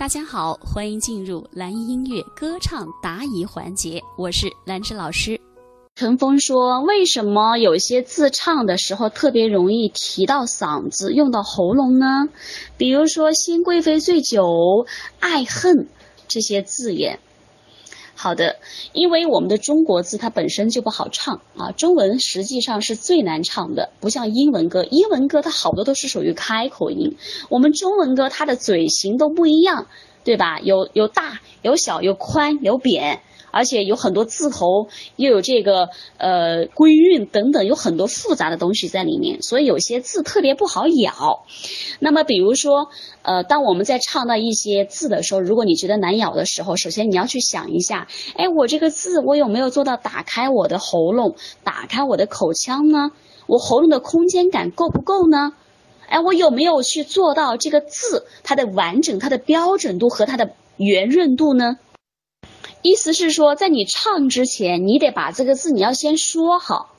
[0.00, 5.38] 大家好，欢迎进入蓝音乐歌唱答疑环节，我是兰芝老师。
[5.94, 12.30] 陈峰说：“为什么有些自唱的时候特别容易提到嗓子，用到喉咙呢？
[12.78, 14.86] 比如说‘新贵妃醉酒
[15.20, 15.86] ’‘爱恨’
[16.26, 17.20] 这些字眼。”
[18.22, 18.56] 好的，
[18.92, 27.16] 因为我们的中国字它本身就不好唱啊，中文实际上是最难唱的，不像英文歌，英文歌它好多都是属于开口音，
[27.48, 29.86] 我们中文歌它的嘴型都不一样，
[30.22, 30.60] 对吧？
[30.60, 33.22] 有有大有小有宽有扁。
[33.50, 41.44] 而且有很多字头，又有这个呃归韵等等，有很多复杂的东西在里面，所以有些字特别不好咬。
[41.98, 42.88] 那么比如说，
[43.22, 53.10] 呃，当我们在唱到一些字的时候，如果你觉得难咬的时候，首先你要去想一下，哎，我这个字我有没有做到打开我的喉咙，打开我的口腔呢？
[53.46, 55.52] 我喉咙的空间感够不够呢？
[56.08, 61.78] 哎，我有没有去做到这个字它的完整、它的标准度和它的圆润度呢？
[62.82, 66.90] 意思是说，在你唱之前，你得把这个字你要先说好。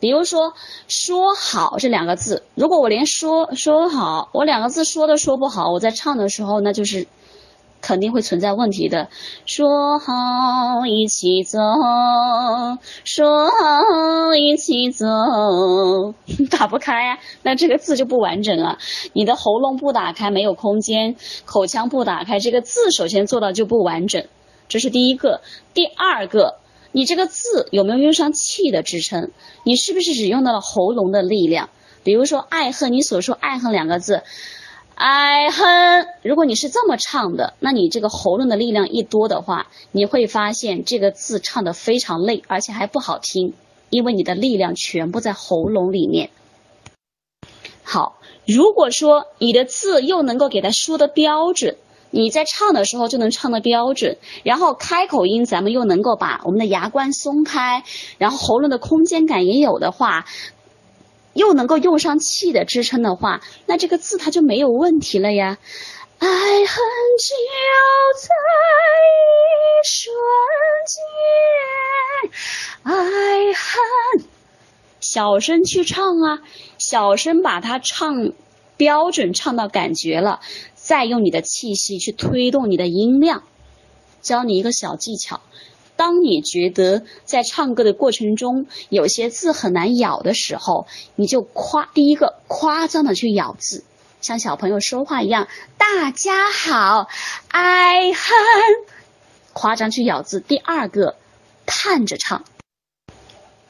[0.00, 0.54] 比如说
[0.86, 7.08] “说好”这两个字，如果我连说说好，我两个字说都说不好，我在唱的时候那就是
[7.80, 9.08] 肯定会存在问题的。
[9.44, 11.58] 说好一起走，
[13.04, 15.04] 说好一起走，
[16.48, 18.78] 打不开呀，那这个字就不完整啊。
[19.12, 24.24] 你的喉咙不打开，没有空间，口腔不打开，这个字首先做到就不完整。
[24.68, 25.40] 这是第一个，
[25.72, 26.58] 第二个，
[26.92, 29.30] 你这个字有没有用上气的支撑？
[29.64, 31.70] 你是不是只用到了喉咙的力量？
[32.04, 34.22] 比如说爱恨，你所说爱恨两个字，
[34.94, 43.54] 爱恨，如果你是这么唱的，那你这个喉咙的力量一多的话，你会发现这个字唱的非常累，而且还不好听，
[43.88, 46.30] 因为你的力量全部在喉咙里面。
[47.82, 51.76] 好，如果说你的字又能够给它说的标准。
[52.10, 57.84] 你在唱的时候就能唱的标准，然后开口音咱们又能够把我们的牙关松开，
[58.16, 60.24] 然后喉咙的空间感也有的话，
[61.34, 65.58] 又能够用上气的支撑的话，那这个字它就没有问题了呀。
[66.18, 66.66] 爱恨
[67.18, 67.34] 就
[68.18, 68.28] 在
[69.54, 70.12] 一瞬
[70.86, 72.32] 间，
[72.82, 72.92] 爱
[73.52, 74.26] 恨，
[75.00, 76.38] 小声去唱啊，
[76.78, 78.32] 小声把它唱
[78.76, 80.40] 标准，唱到感觉了。
[80.88, 83.42] 再用你的气息去推动你的音量，
[84.22, 85.42] 教你一个小技巧。
[85.96, 93.84] 当你觉得在唱歌的过程中有些字很难咬的时候，你就夸第一个夸张的去咬字，
[94.22, 95.48] 像小朋友说话一样。
[95.76, 97.06] 大家好，
[97.48, 98.16] 爱恨，
[99.52, 100.40] 夸张去咬字。
[100.40, 101.16] 第二个，
[101.66, 102.44] 叹着唱。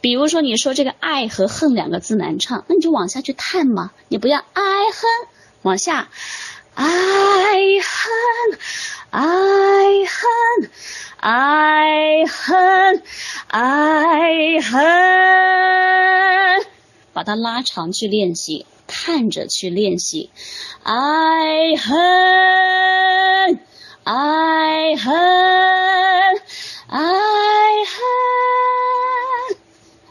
[0.00, 5.28] 比如说你说这个爱和恨两个字难唱，那你就往下去叹嘛，你不要爱恨
[5.62, 6.10] 往下。
[6.78, 6.86] 爱
[7.82, 8.58] 恨，
[9.10, 9.24] 爱
[10.06, 10.70] 恨，
[11.18, 13.02] 爱恨，
[13.48, 14.78] 爱恨，
[17.12, 20.30] 把它拉长去练习，看着去练习。
[20.84, 20.94] 爱
[21.76, 23.58] 恨，
[24.04, 25.12] 爱恨，
[26.86, 27.97] 爱恨。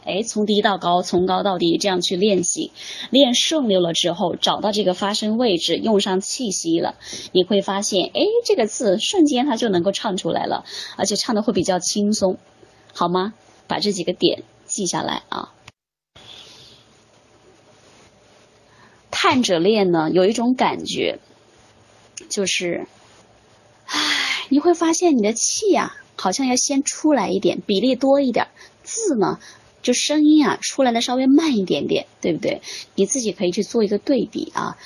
[0.08, 2.72] 哎，从低到高，从高到低，这样去练习，
[3.10, 6.94] 练顺溜了之后，找到这个发声位置，用上气息了，
[7.32, 10.64] 你会发现，哎，这个字瞬间它就能够唱出来了，
[10.96, 12.38] 而且唱的会比较轻松，
[12.94, 13.34] 好吗？
[13.66, 15.52] 把这几个点记下来啊。
[19.10, 21.18] 探着练呢，有一种感觉，
[22.30, 22.86] 就是，
[23.84, 28.48] 唉，你会发现你的气呀，好像要先出来一点，比例多一点，
[28.82, 29.38] 字呢。
[29.82, 32.62] 就声音啊出来的稍微慢一点点，对不对？
[32.94, 34.76] 你自己可以去做一个对比啊。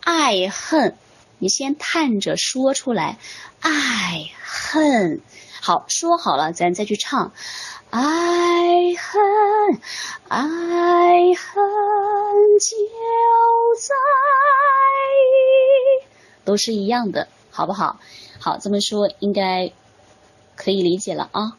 [0.00, 0.96] 爱恨，
[1.38, 3.18] 你先叹着说出来。
[3.60, 5.20] 爱恨，
[5.60, 7.32] 好说好了，咱再去唱。
[7.90, 8.00] 爱
[8.94, 9.80] 恨，
[10.28, 10.38] 爱
[11.34, 11.64] 恨
[12.60, 12.76] 就
[13.80, 13.94] 在，
[16.44, 18.00] 都是一样的，好不好？
[18.38, 19.72] 好，这么说应该
[20.56, 21.58] 可以理解了啊。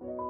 [0.00, 0.29] Thank you.